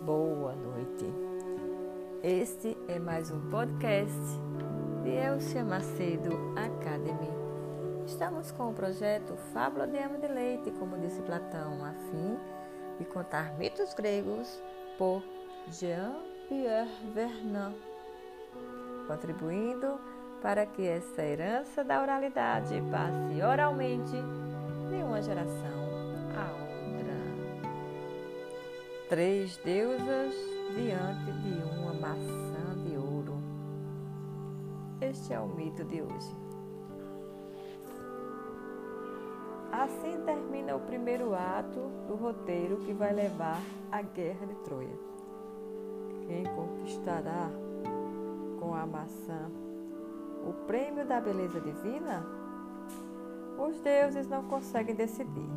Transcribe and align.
boa 0.00 0.54
noite. 0.54 1.12
Este 2.22 2.76
é 2.88 2.98
mais 2.98 3.30
um 3.30 3.50
podcast 3.50 4.18
de 5.02 5.10
Elcia 5.10 5.62
Macedo 5.62 6.30
Academy. 6.56 7.28
Estamos 8.06 8.50
com 8.50 8.70
o 8.70 8.74
projeto 8.74 9.36
Fábula 9.52 9.86
de 9.86 9.98
Ama 9.98 10.18
de 10.18 10.26
Leite, 10.26 10.70
como 10.72 10.98
disse 10.98 11.20
Platão, 11.22 11.84
a 11.84 11.92
fim 11.92 12.38
de 12.98 13.04
contar 13.04 13.56
mitos 13.58 13.92
gregos 13.92 14.62
por 14.96 15.22
Jean-Pierre 15.68 16.90
Vernant, 17.14 17.74
contribuindo 19.06 20.00
para 20.40 20.64
que 20.64 20.86
essa 20.86 21.22
herança 21.22 21.84
da 21.84 22.00
oralidade 22.00 22.82
passe 22.90 23.42
oralmente 23.42 24.16
de 24.88 25.02
uma 25.02 25.20
geração 25.20 25.79
Três 29.10 29.56
deusas 29.64 30.32
diante 30.76 31.32
de 31.32 31.80
uma 31.80 31.92
maçã 31.94 32.78
de 32.86 32.96
ouro. 32.96 33.34
Este 35.00 35.34
é 35.34 35.40
o 35.40 35.48
mito 35.48 35.82
de 35.82 36.00
hoje. 36.00 36.36
Assim 39.72 40.16
termina 40.24 40.76
o 40.76 40.80
primeiro 40.82 41.34
ato 41.34 41.80
do 42.06 42.14
roteiro 42.14 42.76
que 42.86 42.92
vai 42.92 43.12
levar 43.12 43.60
à 43.90 44.00
Guerra 44.00 44.46
de 44.46 44.54
Troia. 44.62 44.96
Quem 46.28 46.44
conquistará 46.44 47.50
com 48.60 48.72
a 48.76 48.86
maçã 48.86 49.50
o 50.46 50.52
prêmio 50.68 51.04
da 51.04 51.20
beleza 51.20 51.60
divina? 51.60 52.24
Os 53.58 53.76
deuses 53.80 54.28
não 54.28 54.44
conseguem 54.44 54.94
decidir. 54.94 55.50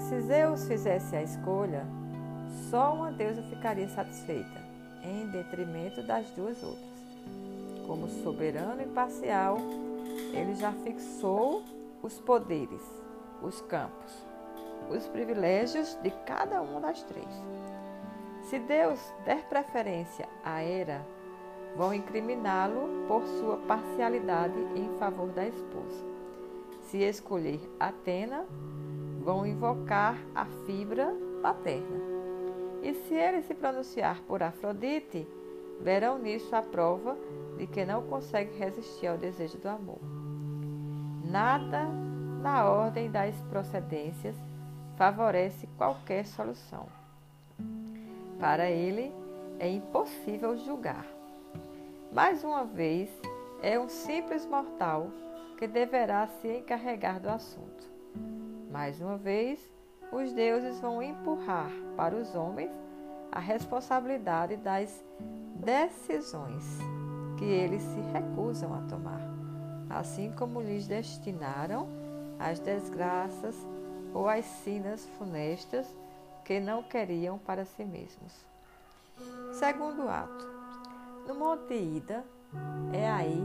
Se 0.00 0.20
Zeus 0.22 0.66
fizesse 0.66 1.14
a 1.14 1.22
escolha, 1.22 1.86
só 2.70 2.94
uma 2.94 3.12
deusa 3.12 3.42
ficaria 3.42 3.88
satisfeita, 3.88 4.60
em 5.02 5.26
detrimento 5.28 6.02
das 6.02 6.30
duas 6.30 6.62
outras. 6.62 6.96
Como 7.86 8.08
soberano 8.08 8.82
imparcial, 8.82 9.58
ele 10.32 10.54
já 10.56 10.72
fixou 10.72 11.62
os 12.02 12.18
poderes, 12.18 12.82
os 13.42 13.60
campos, 13.62 14.12
os 14.90 15.06
privilégios 15.08 15.96
de 16.02 16.10
cada 16.24 16.60
uma 16.60 16.80
das 16.80 17.02
três. 17.02 17.28
Se 18.42 18.58
Deus 18.58 19.00
der 19.24 19.48
preferência 19.48 20.28
a 20.44 20.62
Hera, 20.62 21.04
vão 21.76 21.92
incriminá-lo 21.92 23.06
por 23.06 23.26
sua 23.26 23.56
parcialidade 23.58 24.58
em 24.74 24.88
favor 24.98 25.28
da 25.28 25.46
esposa. 25.46 26.04
Se 26.82 26.98
escolher 26.98 27.60
Atena, 27.78 28.46
vão 29.22 29.46
invocar 29.46 30.16
a 30.34 30.44
fibra 30.64 31.12
paterna. 31.42 32.15
E 32.86 32.94
se 32.94 33.14
ele 33.14 33.42
se 33.42 33.52
pronunciar 33.52 34.22
por 34.28 34.44
Afrodite, 34.44 35.26
verão 35.80 36.20
nisso 36.20 36.54
a 36.54 36.62
prova 36.62 37.18
de 37.58 37.66
que 37.66 37.84
não 37.84 38.06
consegue 38.06 38.56
resistir 38.56 39.08
ao 39.08 39.18
desejo 39.18 39.58
do 39.58 39.68
amor. 39.68 39.98
Nada 41.24 41.84
na 42.40 42.64
ordem 42.70 43.10
das 43.10 43.34
procedências 43.50 44.36
favorece 44.96 45.66
qualquer 45.76 46.24
solução. 46.26 46.86
Para 48.38 48.70
ele, 48.70 49.12
é 49.58 49.68
impossível 49.68 50.56
julgar. 50.56 51.04
Mais 52.12 52.44
uma 52.44 52.64
vez, 52.64 53.10
é 53.64 53.80
um 53.80 53.88
simples 53.88 54.46
mortal 54.46 55.10
que 55.58 55.66
deverá 55.66 56.28
se 56.28 56.58
encarregar 56.58 57.18
do 57.18 57.30
assunto. 57.30 57.90
Mais 58.70 59.00
uma 59.00 59.16
vez, 59.16 59.58
os 60.12 60.32
deuses 60.32 60.80
vão 60.80 61.02
empurrar 61.02 61.70
para 61.96 62.14
os 62.14 62.34
homens 62.34 62.70
a 63.30 63.40
responsabilidade 63.40 64.56
das 64.56 65.04
decisões 65.54 66.64
que 67.38 67.44
eles 67.44 67.82
se 67.82 68.00
recusam 68.12 68.72
a 68.74 68.80
tomar, 68.88 69.20
assim 69.90 70.32
como 70.32 70.60
lhes 70.60 70.86
destinaram 70.86 71.88
as 72.38 72.58
desgraças 72.58 73.54
ou 74.14 74.28
as 74.28 74.44
sinas 74.44 75.06
funestas 75.18 75.86
que 76.44 76.60
não 76.60 76.82
queriam 76.82 77.38
para 77.38 77.64
si 77.64 77.84
mesmos. 77.84 78.46
Segundo 79.52 80.08
ato. 80.08 80.56
No 81.26 81.34
Monte 81.34 81.74
Ida, 81.74 82.24
é 82.92 83.10
aí, 83.10 83.42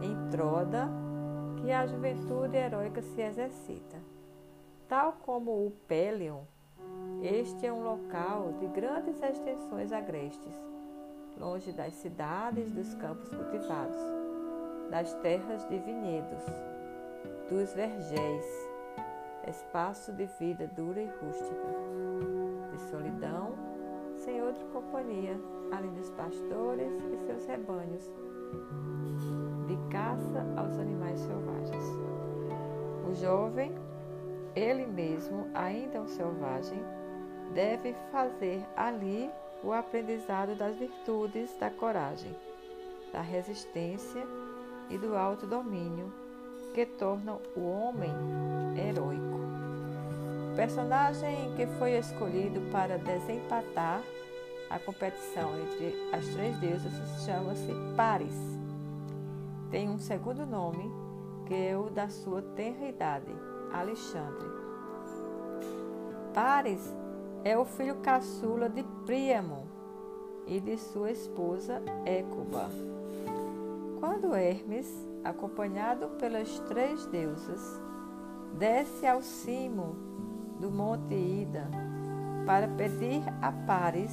em 0.00 0.30
Troda, 0.30 0.88
que 1.56 1.70
a 1.72 1.86
juventude 1.86 2.56
heróica 2.56 3.02
se 3.02 3.20
exercita. 3.20 4.11
Tal 4.92 5.14
como 5.22 5.52
o 5.52 5.70
Pélion, 5.88 6.42
este 7.22 7.64
é 7.64 7.72
um 7.72 7.82
local 7.82 8.52
de 8.60 8.66
grandes 8.66 9.22
extensões 9.22 9.90
agrestes, 9.90 10.54
longe 11.40 11.72
das 11.72 11.94
cidades, 11.94 12.70
dos 12.70 12.92
campos 12.96 13.30
cultivados, 13.30 13.96
das 14.90 15.14
terras 15.22 15.66
de 15.70 15.78
vinhedos, 15.78 16.44
dos 17.48 17.72
vergéis, 17.72 18.44
espaço 19.48 20.12
de 20.12 20.26
vida 20.38 20.66
dura 20.76 21.00
e 21.00 21.06
rústica, 21.06 21.68
de 22.70 22.78
solidão, 22.90 23.54
sem 24.14 24.42
outra 24.42 24.66
companhia 24.74 25.40
além 25.74 25.94
dos 25.94 26.10
pastores 26.10 26.92
e 27.02 27.16
seus 27.24 27.46
rebanhos, 27.46 28.12
de 29.66 29.90
caça 29.90 30.44
aos 30.54 30.78
animais 30.78 31.18
selvagens. 31.18 31.84
O 33.08 33.14
jovem, 33.14 33.72
ele 34.54 34.86
mesmo, 34.86 35.48
ainda 35.54 36.00
um 36.00 36.08
selvagem, 36.08 36.82
deve 37.54 37.94
fazer 38.10 38.64
ali 38.76 39.30
o 39.62 39.72
aprendizado 39.72 40.54
das 40.54 40.76
virtudes 40.76 41.56
da 41.58 41.70
coragem, 41.70 42.34
da 43.12 43.20
resistência 43.20 44.26
e 44.90 44.98
do 44.98 45.16
autodomínio 45.16 46.12
que 46.74 46.84
tornam 46.86 47.40
o 47.56 47.60
homem 47.60 48.10
heróico. 48.76 49.40
O 50.52 50.56
personagem 50.56 51.54
que 51.56 51.66
foi 51.78 51.92
escolhido 51.92 52.60
para 52.70 52.98
desempatar 52.98 54.02
a 54.68 54.78
competição 54.78 55.50
entre 55.60 55.94
as 56.12 56.26
três 56.28 56.56
deusas 56.58 56.92
chama-se 57.24 57.72
Paris. 57.96 58.36
Tem 59.70 59.88
um 59.88 59.98
segundo 59.98 60.44
nome, 60.44 60.90
que 61.46 61.54
é 61.54 61.76
o 61.76 61.90
da 61.90 62.08
sua 62.08 62.42
tenra 62.42 62.86
idade, 62.86 63.32
Alexandre. 63.72 64.46
Paris 66.34 66.94
é 67.44 67.56
o 67.56 67.64
filho 67.64 67.96
caçula 67.96 68.68
de 68.68 68.82
Príamo 69.04 69.66
e 70.46 70.60
de 70.60 70.76
sua 70.76 71.10
esposa 71.10 71.82
Écuba. 72.04 72.68
Quando 74.00 74.34
Hermes, 74.34 74.88
acompanhado 75.24 76.08
pelas 76.18 76.58
três 76.60 77.06
deusas, 77.06 77.80
desce 78.58 79.06
ao 79.06 79.22
cimo 79.22 79.94
do 80.60 80.70
Monte 80.70 81.14
Ida 81.14 81.68
para 82.46 82.66
pedir 82.68 83.22
a 83.40 83.52
Paris 83.66 84.12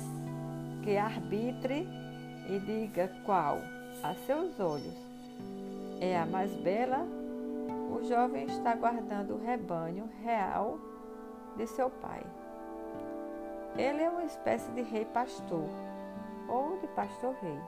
que 0.83 0.97
arbitre 0.97 1.87
e 2.47 2.59
diga 2.59 3.11
qual, 3.25 3.57
a 4.03 4.13
seus 4.25 4.59
olhos, 4.59 4.95
é 5.99 6.17
a 6.17 6.25
mais 6.25 6.51
bela, 6.53 7.05
o 7.99 8.03
jovem 8.03 8.45
está 8.45 8.75
guardando 8.75 9.35
o 9.35 9.39
rebanho 9.39 10.09
real 10.23 10.79
de 11.55 11.67
seu 11.67 11.89
pai. 11.89 12.25
Ele 13.75 14.01
é 14.01 14.09
uma 14.09 14.23
espécie 14.23 14.71
de 14.71 14.81
rei 14.81 15.05
pastor 15.05 15.69
ou 16.47 16.77
de 16.79 16.87
pastor-rei. 16.87 17.59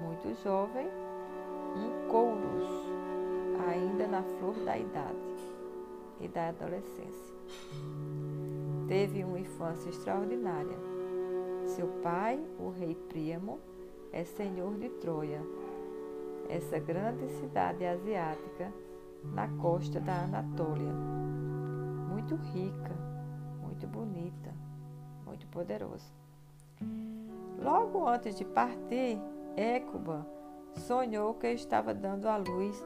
Muito 0.00 0.42
jovem, 0.42 0.86
um 1.76 2.08
couros, 2.08 2.68
ainda 3.68 4.06
na 4.06 4.22
flor 4.22 4.54
da 4.64 4.78
idade 4.78 5.56
e 6.20 6.28
da 6.28 6.48
adolescência. 6.48 7.34
Teve 8.86 9.24
uma 9.24 9.38
infância 9.38 9.90
extraordinária 9.90 10.88
seu 11.68 11.86
pai, 12.02 12.40
o 12.58 12.70
rei 12.70 12.94
Príamo, 13.08 13.60
é 14.12 14.24
senhor 14.24 14.74
de 14.78 14.88
Troia, 14.88 15.42
essa 16.48 16.78
grande 16.78 17.28
cidade 17.40 17.84
asiática 17.84 18.72
na 19.24 19.48
costa 19.56 20.00
da 20.00 20.24
Anatólia. 20.24 20.92
Muito 22.08 22.36
rica, 22.36 22.94
muito 23.60 23.86
bonita, 23.86 24.54
muito 25.24 25.46
poderosa. 25.48 26.12
Logo 27.58 28.06
antes 28.06 28.36
de 28.36 28.44
partir, 28.44 29.20
Écuba 29.56 30.26
sonhou 30.74 31.34
que 31.34 31.48
estava 31.48 31.92
dando 31.92 32.28
à 32.28 32.36
luz 32.36 32.84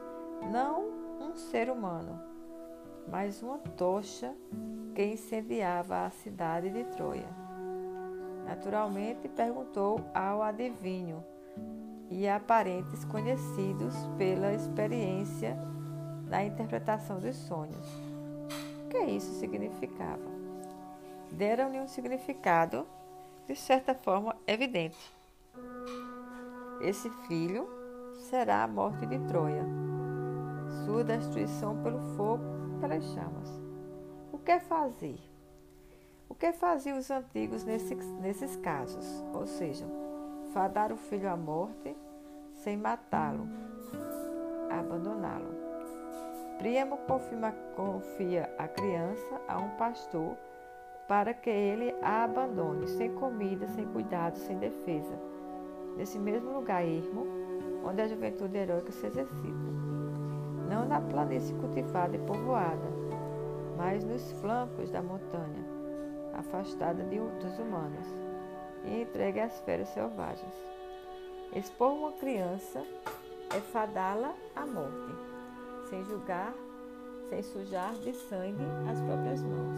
não 0.51 0.83
um 1.21 1.35
ser 1.35 1.69
humano, 1.69 2.19
mas 3.07 3.41
uma 3.41 3.57
tocha 3.57 4.33
que 4.95 5.03
incendiava 5.03 6.05
a 6.05 6.09
cidade 6.09 6.69
de 6.69 6.83
Troia. 6.85 7.29
Naturalmente, 8.45 9.27
perguntou 9.29 9.99
ao 10.13 10.41
adivinho 10.41 11.23
e 12.09 12.27
a 12.27 12.39
parentes 12.39 13.05
conhecidos 13.05 13.95
pela 14.17 14.53
experiência 14.53 15.57
da 16.33 16.43
interpretação 16.43 17.19
dos 17.19 17.35
sonhos. 17.35 17.87
que 18.89 18.97
isso 19.03 19.39
significava. 19.39 20.31
Deram-lhe 21.31 21.79
um 21.79 21.87
significado, 21.87 22.87
de 23.47 23.55
certa 23.55 23.93
forma, 23.93 24.35
evidente. 24.47 25.13
Esse 26.81 27.07
filho 27.27 27.67
será 28.29 28.63
a 28.63 28.67
morte 28.67 29.05
de 29.05 29.19
Troia, 29.27 29.63
sua 30.85 31.03
destruição 31.03 31.83
pelo 31.83 31.99
fogo, 32.15 32.43
pelas 32.81 33.03
chamas. 33.13 33.49
O 34.31 34.39
que 34.39 34.59
fazer? 34.59 35.19
O 36.27 36.33
que 36.33 36.51
faziam 36.51 36.97
os 36.97 37.11
antigos 37.11 37.63
nesses, 37.63 38.07
nesses 38.19 38.55
casos? 38.55 39.23
Ou 39.33 39.45
seja, 39.45 39.85
fadar 40.51 40.91
o 40.91 40.97
filho 40.97 41.29
à 41.29 41.37
morte 41.37 41.95
sem 42.53 42.75
matá-lo, 42.75 43.47
abandoná-lo. 44.71 45.62
Príamo 46.63 46.95
confirma, 46.99 47.53
confia 47.75 48.49
a 48.57 48.69
criança 48.69 49.41
a 49.49 49.59
um 49.59 49.71
pastor 49.71 50.37
para 51.09 51.33
que 51.33 51.49
ele 51.49 51.93
a 52.01 52.23
abandone, 52.23 52.87
sem 52.87 53.13
comida, 53.15 53.67
sem 53.67 53.85
cuidado, 53.87 54.37
sem 54.37 54.57
defesa, 54.57 55.13
nesse 55.97 56.17
mesmo 56.17 56.53
lugar 56.53 56.81
ermo 56.81 57.27
onde 57.83 58.01
a 58.01 58.07
juventude 58.07 58.57
heróica 58.57 58.93
se 58.93 59.05
exercita. 59.05 59.69
Não 60.69 60.87
na 60.87 61.01
planície 61.01 61.53
cultivada 61.55 62.15
e 62.15 62.19
povoada, 62.19 62.87
mas 63.75 64.05
nos 64.05 64.31
flancos 64.39 64.89
da 64.89 65.01
montanha, 65.01 65.65
afastada 66.33 67.03
de, 67.03 67.19
dos 67.19 67.59
humanos, 67.59 68.07
e 68.85 69.01
entregue 69.01 69.41
às 69.41 69.59
feras 69.63 69.89
selvagens. 69.89 70.55
Expor 71.53 71.91
uma 71.91 72.13
criança 72.13 72.81
é 73.53 73.59
fadá-la 73.59 74.33
à 74.55 74.65
morte, 74.65 75.32
sem 75.93 76.03
julgar, 76.05 76.55
sem 77.29 77.43
sujar 77.43 77.93
de 77.93 78.13
sangue 78.13 78.65
as 78.89 78.99
próprias 78.99 79.43
mãos. 79.43 79.77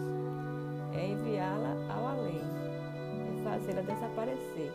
É 0.94 1.08
enviá-la 1.08 1.76
ao 1.94 2.06
além 2.06 2.40
e 2.40 3.44
fazê-la 3.44 3.82
desaparecer. 3.82 4.72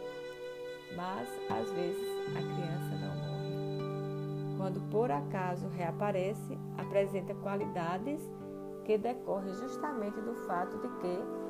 Mas, 0.96 1.28
às 1.50 1.72
vezes, 1.72 2.08
a 2.28 2.42
criança 2.42 2.96
não 3.02 3.16
morre. 3.16 4.56
Quando 4.56 4.92
por 4.92 5.10
acaso 5.10 5.68
reaparece, 5.70 6.60
apresenta 6.78 7.34
qualidades 7.34 8.22
que 8.86 9.00
decorrem 9.00 9.52
justamente 9.56 10.22
do 10.22 10.36
fato 10.46 10.78
de 10.78 10.88
que 11.00 11.42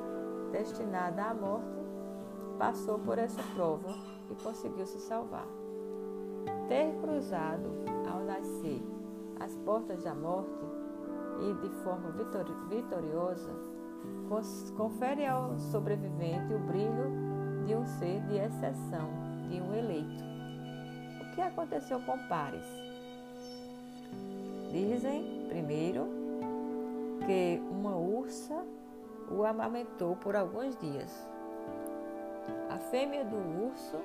destinada 0.52 1.22
à 1.22 1.34
morte, 1.34 1.82
passou 2.58 2.98
por 2.98 3.18
essa 3.18 3.42
prova 3.54 3.90
e 4.30 4.42
conseguiu 4.42 4.86
se 4.86 5.00
salvar. 5.00 5.46
Ter 6.68 6.94
cruzado, 7.00 7.70
ao 8.10 8.24
nascer, 8.24 8.91
as 9.42 9.56
portas 9.56 10.04
da 10.04 10.14
morte 10.14 10.64
e 11.40 11.54
de 11.54 11.68
forma 11.82 12.12
vitoriosa, 12.68 13.50
confere 14.76 15.26
ao 15.26 15.58
sobrevivente 15.58 16.54
o 16.54 16.58
brilho 16.60 17.10
de 17.66 17.74
um 17.74 17.84
ser 17.84 18.20
de 18.22 18.36
exceção, 18.36 19.10
de 19.48 19.60
um 19.60 19.74
eleito. 19.74 20.22
O 21.20 21.34
que 21.34 21.40
aconteceu 21.40 22.00
com 22.02 22.16
Pares? 22.28 22.64
Dizem, 24.70 25.46
primeiro, 25.48 26.06
que 27.26 27.60
uma 27.70 27.96
ursa 27.96 28.64
o 29.30 29.44
amamentou 29.44 30.16
por 30.16 30.36
alguns 30.36 30.76
dias. 30.76 31.28
A 32.70 32.78
fêmea 32.78 33.24
do 33.24 33.36
urso, 33.66 33.98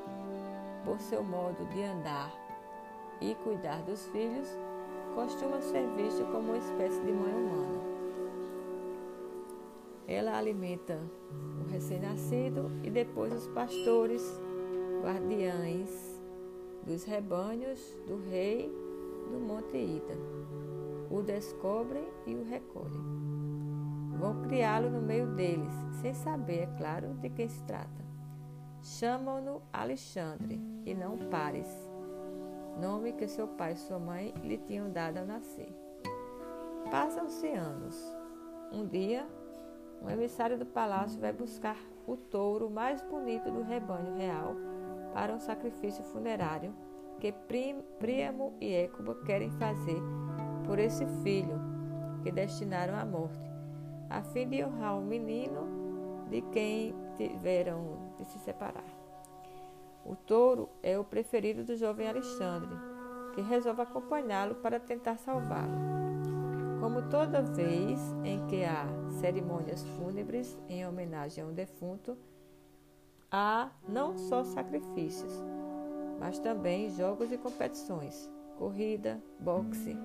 por 0.83 0.99
seu 0.99 1.23
modo 1.23 1.65
de 1.67 1.83
andar 1.83 2.31
e 3.21 3.35
cuidar 3.35 3.81
dos 3.83 4.05
filhos, 4.07 4.47
costuma 5.17 5.59
ser 5.61 5.87
vista 5.95 6.23
como 6.25 6.49
uma 6.49 6.57
espécie 6.59 7.01
de 7.01 7.11
mãe 7.11 7.33
humana. 7.33 7.81
Ela 10.07 10.37
alimenta 10.37 11.01
o 11.59 11.71
recém-nascido 11.71 12.69
e 12.83 12.91
depois 12.91 13.33
os 13.33 13.47
pastores, 13.47 14.21
guardiães 15.01 16.21
dos 16.85 17.03
rebanhos 17.03 17.79
do 18.07 18.29
rei 18.29 18.71
do 19.31 19.39
Monte 19.39 19.75
Ida. 19.75 20.13
O 21.09 21.23
descobrem 21.23 22.07
e 22.27 22.35
o 22.35 22.43
recolhem. 22.43 23.01
Vão 24.19 24.43
criá-lo 24.43 24.91
no 24.91 25.01
meio 25.01 25.25
deles, 25.33 25.73
sem 25.99 26.13
saber, 26.13 26.59
é 26.59 26.77
claro, 26.77 27.15
de 27.15 27.29
quem 27.31 27.49
se 27.49 27.63
trata. 27.63 28.05
Chamam-no 28.83 29.63
Alexandre 29.73 30.61
e 30.85 30.93
não 30.93 31.17
Pares, 31.17 31.86
nome 32.79 33.13
que 33.13 33.27
seu 33.27 33.47
pai 33.47 33.73
e 33.73 33.77
sua 33.77 33.99
mãe 33.99 34.33
lhe 34.43 34.57
tinham 34.57 34.89
dado 34.89 35.17
ao 35.17 35.25
nascer. 35.25 35.69
Passam-se 36.89 37.47
anos. 37.47 37.95
Um 38.71 38.85
dia, 38.85 39.27
um 40.01 40.09
emissário 40.09 40.57
do 40.57 40.65
palácio 40.65 41.19
vai 41.19 41.33
buscar 41.33 41.77
o 42.05 42.15
touro 42.15 42.69
mais 42.69 43.01
bonito 43.01 43.51
do 43.51 43.63
rebanho 43.63 44.15
real 44.15 44.55
para 45.13 45.33
um 45.33 45.39
sacrifício 45.39 46.03
funerário 46.03 46.73
que 47.19 47.31
Príamo 47.99 48.53
e 48.61 48.73
Écuba 48.73 49.15
querem 49.25 49.49
fazer 49.51 50.01
por 50.65 50.77
esse 50.77 51.05
filho 51.23 51.59
que 52.23 52.31
destinaram 52.31 52.95
à 52.95 53.05
morte 53.05 53.47
a 54.09 54.21
fim 54.21 54.47
de 54.47 54.63
honrar 54.63 54.97
o 54.97 55.01
menino 55.01 56.25
de 56.29 56.41
quem 56.41 56.95
tiveram 57.15 58.13
de 58.17 58.25
se 58.25 58.39
separar. 58.39 58.85
O 60.05 60.15
touro 60.15 60.69
é 60.87 60.97
o 60.97 61.03
preferido 61.03 61.65
do 61.65 61.75
jovem 61.75 62.07
Alexandre, 62.07 62.69
que 63.35 63.41
resolve 63.41 63.81
acompanhá-lo 63.81 64.55
para 64.55 64.79
tentar 64.79 65.17
salvá-lo. 65.17 65.75
Como 66.79 67.09
toda 67.09 67.41
vez 67.41 67.99
em 68.23 68.47
que 68.47 68.63
há 68.63 68.87
cerimônias 69.19 69.83
fúnebres 69.97 70.57
em 70.69 70.87
homenagem 70.87 71.43
a 71.43 71.47
um 71.47 71.53
defunto, 71.53 72.17
há 73.29 73.69
não 73.85 74.17
só 74.17 74.45
sacrifícios, 74.45 75.33
mas 76.21 76.39
também 76.39 76.89
jogos 76.91 77.33
e 77.33 77.37
competições, 77.37 78.31
corrida, 78.57 79.21
boxe, 79.41 79.97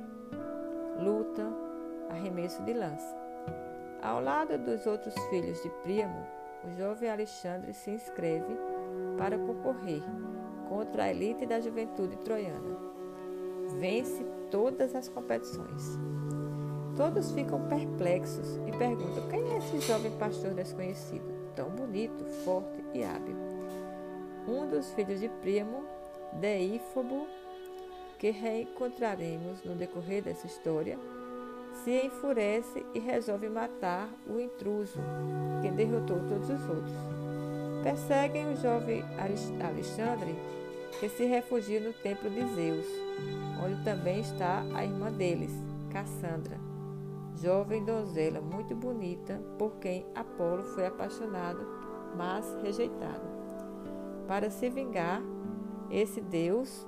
luta, 0.99 1.47
arremesso 2.11 2.61
de 2.65 2.73
lança. 2.73 3.17
Ao 4.03 4.21
lado 4.21 4.59
dos 4.59 4.85
outros 4.85 5.15
filhos 5.31 5.63
de 5.63 5.71
Príamo, 5.85 6.27
o 6.65 6.73
jovem 6.77 7.09
Alexandre 7.09 7.73
se 7.73 7.93
inscreve 7.93 8.57
para 9.17 9.39
concorrer 9.39 10.03
contra 10.73 11.05
a 11.05 11.11
elite 11.11 11.45
da 11.45 11.61
juventude 11.61 12.17
troiana. 12.17 12.79
Vence 13.79 14.25
todas 14.51 14.95
as 14.95 15.07
competições. 15.07 15.99
Todos 16.97 17.31
ficam 17.33 17.69
perplexos 17.69 18.57
e 18.67 18.73
perguntam: 18.79 19.29
quem 19.29 19.53
é 19.53 19.59
esse 19.59 19.81
jovem 19.81 20.11
pastor 20.13 20.55
desconhecido, 20.55 21.25
tão 21.55 21.69
bonito, 21.69 22.25
forte 22.43 22.83
e 22.95 23.05
hábil? 23.05 23.37
Um 24.49 24.67
dos 24.67 24.91
filhos 24.93 25.21
de 25.21 25.29
Príamo, 25.29 25.85
Deífobo, 26.41 27.27
que 28.19 28.31
reencontraremos 28.31 29.63
no 29.65 29.75
decorrer 29.75 30.23
dessa 30.23 30.47
história, 30.47 30.99
se 31.85 32.07
enfurece 32.07 32.85
e 32.95 32.99
resolve 32.99 33.51
matar 33.51 34.09
o 34.27 34.41
intruso, 34.41 34.99
que 35.61 35.71
derrotou 35.71 36.19
todos 36.29 36.49
os 36.49 36.69
outros. 36.69 36.97
Perseguem 37.83 38.53
o 38.53 38.57
jovem 38.57 39.03
Alexandre, 39.19 40.37
que 41.03 41.09
se 41.09 41.25
refugia 41.25 41.81
no 41.81 41.93
templo 41.93 42.31
de 42.31 42.47
Zeus, 42.55 42.87
onde 43.61 43.83
também 43.83 44.21
está 44.21 44.65
a 44.73 44.85
irmã 44.85 45.11
deles, 45.11 45.51
Cassandra, 45.91 46.61
jovem 47.35 47.85
donzela 47.85 48.41
muito 48.41 48.73
bonita, 48.77 49.43
por 49.59 49.73
quem 49.81 50.07
Apolo 50.15 50.63
foi 50.63 50.87
apaixonado, 50.87 51.67
mas 52.17 52.47
rejeitado. 52.63 53.25
Para 54.29 54.49
se 54.49 54.71
vingar, 54.71 55.21
esse 55.91 56.21
Deus 56.21 56.87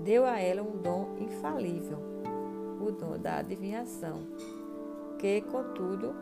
deu 0.00 0.26
a 0.26 0.38
ela 0.38 0.60
um 0.60 0.76
dom 0.76 1.16
infalível 1.20 1.98
o 2.86 2.92
dom 2.92 3.16
da 3.16 3.38
adivinhação, 3.38 4.26
que, 5.18 5.40
contudo, 5.40 6.14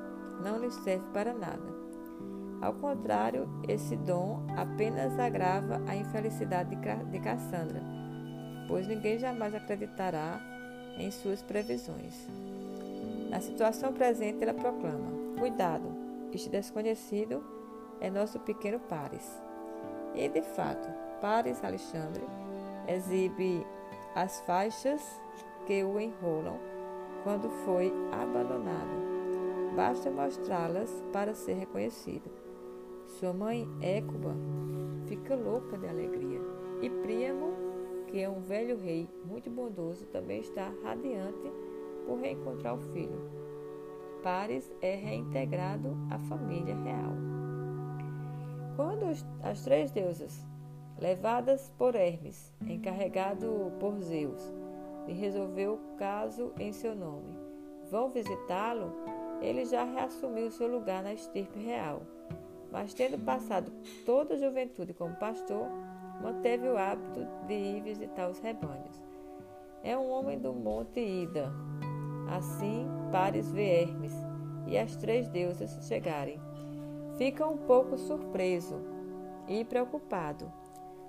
não 0.44 0.60
lhe 0.60 0.70
serve 0.70 1.04
para 1.12 1.34
nada. 1.34 1.77
Ao 2.60 2.72
contrário, 2.74 3.48
esse 3.68 3.96
dom 3.96 4.44
apenas 4.56 5.18
agrava 5.18 5.80
a 5.86 5.94
infelicidade 5.94 6.74
de 6.74 7.20
Cassandra, 7.20 7.80
pois 8.66 8.86
ninguém 8.86 9.18
jamais 9.18 9.54
acreditará 9.54 10.40
em 10.98 11.10
suas 11.10 11.40
previsões. 11.42 12.28
Na 13.30 13.40
situação 13.40 13.92
presente, 13.92 14.42
ela 14.42 14.54
proclama: 14.54 15.38
Cuidado, 15.38 15.88
este 16.32 16.48
desconhecido 16.48 17.44
é 18.00 18.10
nosso 18.10 18.40
pequeno 18.40 18.80
Pares. 18.80 19.40
E, 20.14 20.28
de 20.28 20.42
fato, 20.42 20.88
Pares 21.20 21.62
Alexandre 21.62 22.24
exibe 22.88 23.64
as 24.14 24.40
faixas 24.40 25.02
que 25.66 25.84
o 25.84 26.00
enrolam 26.00 26.58
quando 27.22 27.48
foi 27.64 27.92
abandonado. 28.10 29.74
Basta 29.76 30.10
mostrá-las 30.10 30.90
para 31.12 31.34
ser 31.34 31.54
reconhecido. 31.54 32.47
Sua 33.08 33.32
mãe, 33.32 33.66
Écuba, 33.80 34.36
fica 35.06 35.34
louca 35.34 35.76
de 35.76 35.88
alegria. 35.88 36.40
E 36.80 36.88
Príamo, 36.88 37.52
que 38.06 38.20
é 38.20 38.28
um 38.28 38.40
velho 38.40 38.78
rei 38.78 39.08
muito 39.24 39.50
bondoso, 39.50 40.06
também 40.06 40.40
está 40.40 40.70
radiante 40.84 41.50
por 42.06 42.20
reencontrar 42.20 42.74
o 42.76 42.80
filho. 42.92 43.20
Paris 44.22 44.70
é 44.80 44.94
reintegrado 44.94 45.96
à 46.10 46.18
família 46.18 46.76
real. 46.76 47.12
Quando 48.76 49.06
as 49.42 49.62
três 49.62 49.90
deusas, 49.90 50.46
levadas 51.00 51.72
por 51.76 51.96
Hermes, 51.96 52.52
encarregado 52.60 53.72
por 53.80 53.98
Zeus, 54.00 54.54
de 55.06 55.12
resolver 55.12 55.68
o 55.68 55.78
caso 55.96 56.52
em 56.58 56.72
seu 56.72 56.94
nome, 56.94 57.34
vão 57.90 58.10
visitá-lo, 58.10 58.92
ele 59.40 59.64
já 59.64 59.82
reassumiu 59.82 60.50
seu 60.50 60.68
lugar 60.68 61.02
na 61.02 61.14
estirpe 61.14 61.58
real. 61.58 62.02
Mas, 62.70 62.92
tendo 62.94 63.18
passado 63.24 63.72
toda 64.04 64.34
a 64.34 64.38
juventude 64.38 64.92
como 64.92 65.16
pastor, 65.16 65.66
manteve 66.22 66.68
o 66.68 66.76
hábito 66.76 67.26
de 67.46 67.54
ir 67.54 67.82
visitar 67.82 68.28
os 68.28 68.38
rebanhos. 68.38 69.02
É 69.82 69.96
um 69.96 70.10
homem 70.10 70.38
do 70.38 70.52
monte 70.52 71.00
Ida. 71.00 71.52
Assim, 72.30 72.86
Pares 73.10 73.50
vê 73.50 73.82
Hermes 73.82 74.12
e 74.66 74.76
as 74.76 74.96
três 74.96 75.28
deusas 75.28 75.78
chegarem. 75.86 76.40
Fica 77.16 77.46
um 77.46 77.56
pouco 77.56 77.96
surpreso 77.96 78.80
e 79.46 79.64
preocupado. 79.64 80.52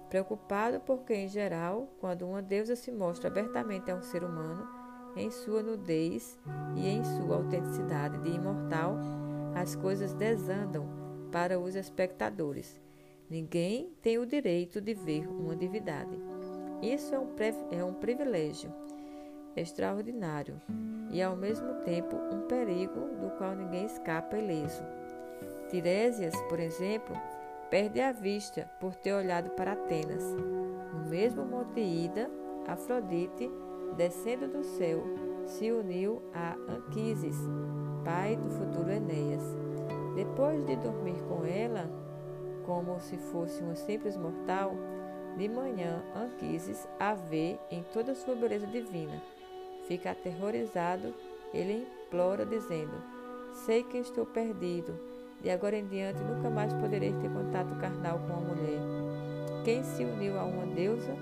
Preocupado 0.10 0.80
porque, 0.80 1.14
em 1.14 1.28
geral, 1.28 1.88
quando 2.00 2.28
uma 2.28 2.42
deusa 2.42 2.76
se 2.76 2.92
mostra 2.92 3.30
abertamente 3.30 3.92
a 3.92 3.96
um 3.96 4.02
ser 4.02 4.24
humano, 4.24 4.68
em 5.16 5.30
sua 5.30 5.62
nudez 5.62 6.40
e 6.76 6.88
em 6.88 7.04
sua 7.04 7.36
autenticidade 7.36 8.18
de 8.20 8.30
imortal, 8.30 8.96
as 9.56 9.76
coisas 9.76 10.14
desandam 10.14 10.99
para 11.32 11.60
os 11.60 11.76
espectadores. 11.76 12.80
Ninguém 13.30 13.94
tem 14.02 14.18
o 14.18 14.26
direito 14.26 14.82
de 14.82 14.94
ver 14.94 15.28
uma 15.28 15.56
divindade. 15.56 16.18
Isso 16.82 17.14
é 17.14 17.20
um, 17.20 17.28
é 17.72 17.84
um 17.84 17.94
privilégio 17.94 18.74
extraordinário 19.56 20.62
e, 21.12 21.22
ao 21.22 21.36
mesmo 21.36 21.76
tempo, 21.84 22.16
um 22.16 22.48
perigo 22.48 23.02
do 23.20 23.30
qual 23.38 23.56
ninguém 23.56 23.86
escapa 23.86 24.38
ileso. 24.38 24.84
Tiresias, 25.70 26.36
por 26.44 26.60
exemplo, 26.60 27.16
perde 27.70 28.02
a 28.02 28.12
vista 28.12 28.70
por 28.80 28.96
ter 28.96 29.14
olhado 29.14 29.52
para 29.52 29.74
Atenas. 29.74 30.24
No 30.94 31.10
mesmo 31.10 31.46
monte 31.46 31.80
Ida, 31.80 32.30
Afrodite, 32.68 33.50
descendo 33.96 34.48
do 34.48 34.64
céu, 34.64 35.04
se 35.46 35.72
uniu 35.72 36.22
a 36.34 36.56
Anquises, 36.68 37.38
pai 38.04 38.36
do 38.36 38.50
futuro 38.50 38.92
Enéas. 38.92 39.69
Depois 40.20 40.66
de 40.66 40.76
dormir 40.76 41.16
com 41.30 41.46
ela, 41.46 41.90
como 42.66 43.00
se 43.00 43.16
fosse 43.16 43.64
uma 43.64 43.74
simples 43.74 44.18
mortal, 44.18 44.74
de 45.38 45.48
manhã 45.48 46.04
Anquises 46.14 46.86
a 47.00 47.14
vê 47.14 47.58
em 47.72 47.82
toda 47.94 48.14
sua 48.14 48.36
beleza 48.36 48.68
divina. 48.68 49.24
Fica 49.88 50.12
aterrorizado, 50.12 51.14
ele 51.54 51.88
implora, 52.06 52.46
dizendo: 52.46 53.02
Sei 53.66 53.82
que 53.82 53.98
estou 53.98 54.26
perdido. 54.26 54.94
De 55.42 55.50
agora 55.50 55.78
em 55.78 55.88
diante 55.88 56.22
nunca 56.22 56.50
mais 56.50 56.74
poderei 56.74 57.14
ter 57.14 57.32
contato 57.32 57.80
carnal 57.80 58.20
com 58.20 58.34
uma 58.34 58.56
mulher. 58.56 58.82
Quem 59.64 59.86
se 59.86 60.04
uniu 60.04 60.38
a 60.38 60.44
uma 60.44 60.66
deusa 60.66 61.16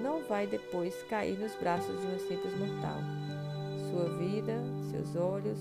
não 0.00 0.22
vai 0.22 0.46
depois 0.46 1.02
cair 1.10 1.36
nos 1.40 1.56
braços 1.56 2.00
de 2.00 2.06
uma 2.06 2.20
simples 2.20 2.56
mortal. 2.56 2.98
Sua 3.90 4.08
vida, 4.16 4.62
seus 4.92 5.16
olhos, 5.16 5.58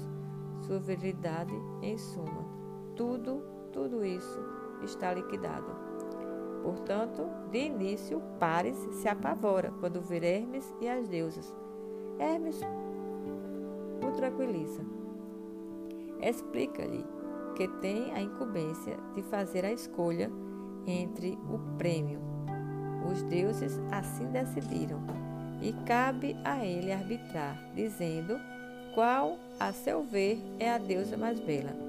sua 0.62 0.78
virilidade, 0.78 1.56
em 1.82 1.98
suma, 1.98 2.57
tudo, 2.98 3.42
tudo 3.72 4.04
isso 4.04 4.40
está 4.84 5.14
liquidado. 5.14 5.88
Portanto, 6.64 7.30
de 7.52 7.60
início, 7.60 8.22
Paris 8.40 8.76
se 8.92 9.08
apavora 9.08 9.72
quando 9.80 10.02
vê 10.02 10.18
Hermes 10.18 10.76
e 10.82 10.90
as 10.90 11.08
deusas. 11.08 11.56
Hermes 12.20 12.60
o 14.06 14.12
tranquiliza. 14.12 14.82
Explica-lhe 16.22 17.06
que 17.56 17.68
tem 17.80 18.12
a 18.14 18.22
incumbência 18.22 18.98
de 19.16 19.22
fazer 19.24 19.64
a 19.64 19.72
escolha 19.72 20.32
entre 20.86 21.38
o 21.50 21.78
prêmio. 21.78 22.20
Os 23.10 23.24
deuses 23.24 23.80
assim 23.92 24.26
decidiram 24.28 25.00
e 25.62 25.72
cabe 25.86 26.36
a 26.44 26.66
ele 26.66 26.92
arbitrar, 26.92 27.58
dizendo 27.74 28.38
qual, 28.94 29.38
a 29.60 29.72
seu 29.72 30.04
ver, 30.04 30.42
é 30.60 30.72
a 30.72 30.78
deusa 30.78 31.16
mais 31.16 31.40
bela. 31.40 31.87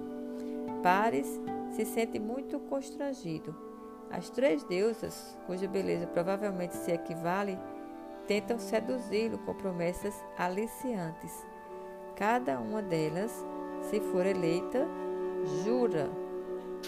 Paris 0.82 1.40
se 1.70 1.84
sente 1.84 2.18
muito 2.18 2.58
constrangido 2.60 3.68
as 4.10 4.30
três 4.30 4.64
deusas, 4.64 5.38
cuja 5.46 5.68
beleza 5.68 6.06
provavelmente 6.06 6.74
se 6.74 6.90
equivale, 6.90 7.58
tentam 8.26 8.58
seduzi-lo 8.58 9.38
com 9.38 9.54
promessas 9.54 10.14
aliciantes. 10.36 11.46
Cada 12.16 12.58
uma 12.58 12.80
delas, 12.80 13.44
se 13.82 14.00
for 14.00 14.24
eleita, 14.24 14.86
jura, 15.62 16.10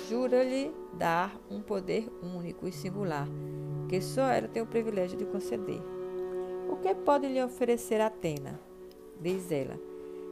jura-lhe 0.09 0.75
dar 0.95 1.39
um 1.51 1.61
poder 1.61 2.11
único 2.23 2.67
e 2.67 2.73
singular, 2.73 3.29
que 3.89 4.01
só 4.01 4.23
ela 4.23 4.49
tem 4.49 4.63
o 4.63 4.67
privilégio 4.67 5.19
de 5.19 5.27
conceder. 5.27 5.81
O 6.71 6.77
que 6.77 6.95
pode 6.95 7.29
lhe 7.29 7.43
oferecer 7.43 8.01
Atena? 8.01 8.59
Diz 9.21 9.53
ela: 9.53 9.79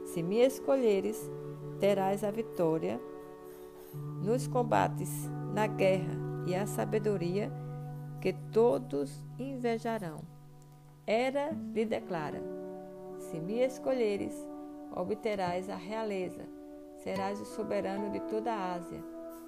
Se 0.07 0.23
me 0.23 0.41
escolheres, 0.41 1.31
terás 1.79 2.25
a 2.25 2.31
vitória 2.31 2.99
nos 3.95 4.47
combates, 4.47 5.31
na 5.55 5.67
guerra 5.67 6.15
e 6.47 6.55
a 6.55 6.67
sabedoria 6.67 7.51
que 8.21 8.33
todos 8.53 9.25
invejarão. 9.39 10.21
Era 11.07 11.51
lhe 11.75 11.85
declara: 11.85 12.43
Se 13.19 13.41
me 13.41 13.65
escolheres, 13.65 14.35
obterás 14.95 15.69
a 15.69 15.77
realeza, 15.77 16.45
serás 16.97 17.41
o 17.41 17.45
soberano 17.45 18.11
de 18.11 18.21
toda 18.21 18.53
a 18.53 18.75
Ásia, 18.75 19.03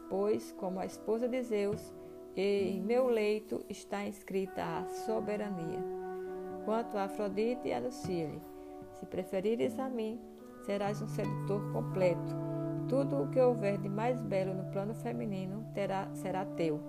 pois, 0.09 0.53
como 0.53 0.81
a 0.81 0.87
esposa 0.87 1.29
de 1.29 1.43
Zeus, 1.43 1.93
em 2.37 2.81
meu 2.81 3.09
leito 3.09 3.65
está 3.69 4.07
inscrita 4.07 4.63
a 4.63 4.87
soberania. 5.05 5.83
Quanto 6.65 6.97
a 6.97 7.05
Afrodite, 7.05 7.73
anuncia-lhe: 7.73 8.41
Se 8.95 9.07
preferires 9.07 9.79
a 9.79 9.89
mim, 9.89 10.21
serás 10.65 11.03
um 11.03 11.09
sedutor 11.09 11.73
completo 11.73 12.50
tudo 12.91 13.23
o 13.23 13.29
que 13.29 13.41
houver 13.41 13.79
de 13.79 13.89
mais 13.89 14.21
belo 14.21 14.53
no 14.53 14.65
plano 14.73 14.93
feminino 14.93 15.65
terá, 15.73 16.09
será 16.13 16.45
teu. 16.45 16.81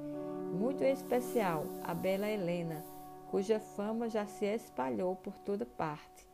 Muito 0.51 0.83
em 0.83 0.91
especial 0.91 1.63
a 1.83 1.93
bela 1.93 2.27
Helena, 2.27 2.83
cuja 3.29 3.59
fama 3.59 4.09
já 4.09 4.25
se 4.25 4.45
espalhou 4.45 5.15
por 5.15 5.37
toda 5.37 5.63
parte. 5.63 6.27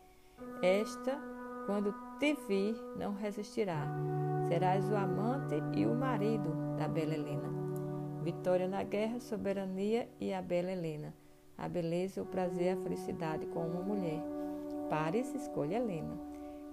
Esta, 0.64 1.20
quando 1.66 1.94
te 2.18 2.34
vir, 2.48 2.76
não 2.98 3.14
resistirá. 3.14 3.86
Serás 4.48 4.90
o 4.90 4.96
amante 4.96 5.56
e 5.76 5.86
o 5.86 5.94
marido 5.94 6.78
da 6.78 6.88
bela 6.88 7.14
Helena. 7.14 7.50
Vitória 8.24 8.70
na 8.70 8.84
guerra, 8.84 9.20
soberania 9.20 10.08
e 10.18 10.34
a 10.34 10.42
bela 10.42 10.72
Helena. 10.72 11.14
A 11.58 11.68
beleza, 11.68 12.22
o 12.22 12.26
prazer 12.26 12.78
a 12.78 12.82
felicidade 12.82 13.46
com 13.48 13.66
uma 13.66 13.82
mulher. 13.82 14.24
Pares 14.90 15.36
escolha 15.36 15.76
Helena. 15.76 16.18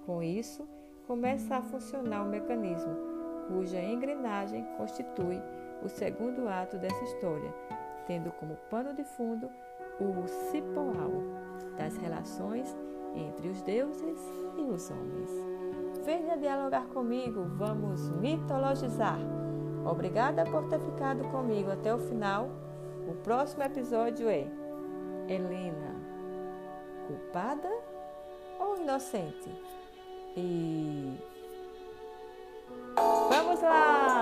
Com 0.05 0.23
isso, 0.23 0.65
começa 1.07 1.57
a 1.57 1.61
funcionar 1.61 2.23
o 2.23 2.29
mecanismo, 2.29 2.95
cuja 3.47 3.79
engrenagem 3.79 4.65
constitui 4.77 5.41
o 5.83 5.89
segundo 5.89 6.47
ato 6.47 6.77
dessa 6.77 7.03
história, 7.03 7.53
tendo 8.07 8.31
como 8.31 8.57
pano 8.69 8.93
de 8.93 9.03
fundo 9.03 9.49
o 9.99 10.27
cipoal 10.27 11.11
das 11.77 11.95
relações 11.97 12.75
entre 13.15 13.47
os 13.49 13.61
deuses 13.61 14.19
e 14.57 14.61
os 14.61 14.89
homens. 14.89 15.29
Venha 16.03 16.37
dialogar 16.37 16.87
comigo, 16.87 17.45
vamos 17.55 18.09
mitologizar. 18.11 19.19
Obrigada 19.85 20.43
por 20.45 20.67
ter 20.67 20.79
ficado 20.79 21.23
comigo 21.29 21.71
até 21.71 21.93
o 21.93 21.99
final. 21.99 22.49
O 23.07 23.13
próximo 23.23 23.63
episódio 23.63 24.27
é 24.27 24.47
Helena, 25.27 25.95
culpada 27.07 27.71
ou 28.59 28.77
inocente? 28.77 29.51
E 30.37 31.17
vamos 32.97 33.61
lá! 33.61 34.14